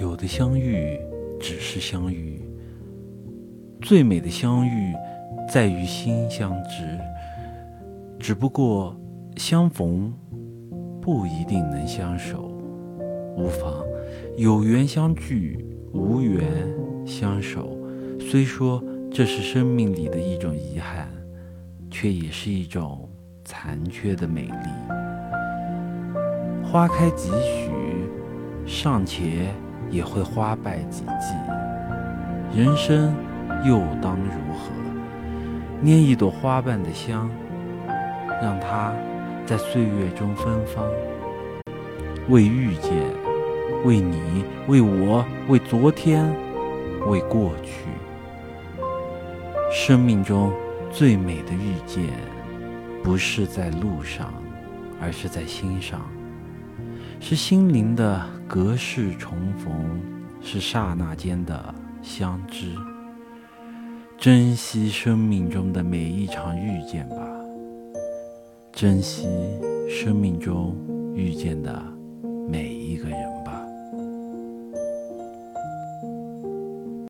[0.00, 0.96] 有的相遇
[1.40, 2.40] 只是相遇，
[3.82, 4.94] 最美的相遇
[5.52, 6.96] 在于心相知。
[8.16, 8.96] 只不过
[9.36, 10.12] 相逢
[11.00, 12.48] 不一定能相守，
[13.36, 13.84] 无妨，
[14.36, 16.44] 有缘相聚，无缘
[17.04, 17.76] 相守。
[18.20, 18.80] 虽说
[19.10, 21.08] 这是生命里的一种遗憾，
[21.90, 23.08] 却也是一种
[23.44, 24.68] 残缺的美丽。
[26.62, 27.70] 花开几许，
[28.64, 29.48] 尚且
[29.90, 31.34] 也会花败几季。
[32.54, 33.14] 人生
[33.64, 34.70] 又当如何？
[35.82, 37.30] 拈一朵花瓣的香，
[38.42, 38.92] 让它
[39.46, 40.84] 在岁月中芬芳。
[42.28, 42.92] 为遇见，
[43.84, 46.28] 为你，为我，为昨天，
[47.06, 47.88] 为过去。
[49.70, 50.52] 生命中
[50.90, 52.02] 最美的遇见，
[53.02, 54.32] 不是在路上，
[55.00, 56.00] 而是在心上。
[57.20, 60.00] 是心灵的隔世重逢，
[60.40, 62.74] 是刹那间的相知。
[64.16, 67.16] 珍惜生命中的每一场遇见吧，
[68.72, 69.28] 珍惜
[69.88, 70.76] 生命中
[71.14, 71.80] 遇见的
[72.48, 72.67] 每。